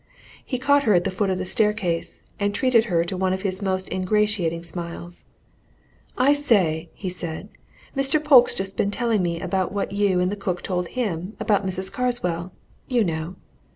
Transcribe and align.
He 0.43 0.57
caught 0.57 0.81
her 0.85 0.95
at 0.95 1.03
the 1.03 1.11
foot 1.11 1.29
of 1.29 1.37
the 1.37 1.45
staircase, 1.45 2.23
and 2.39 2.55
treated 2.55 2.85
her 2.85 3.05
to 3.05 3.15
one 3.15 3.33
of 3.33 3.43
his 3.43 3.61
most 3.61 3.87
ingratiating 3.93 4.63
smiles. 4.63 5.25
"I 6.17 6.33
say!" 6.33 6.89
he 6.95 7.07
said, 7.07 7.49
"Mr. 7.95 8.17
Polke's 8.19 8.55
just 8.55 8.75
been 8.75 8.89
telling 8.89 9.21
me 9.21 9.39
about 9.39 9.71
what 9.71 9.91
you 9.91 10.19
and 10.19 10.31
the 10.31 10.35
cook 10.35 10.63
told 10.63 10.87
him 10.87 11.37
about 11.39 11.67
Mrs. 11.67 11.91
Carswell 11.91 12.51
you 12.87 13.03
know. 13.03 13.35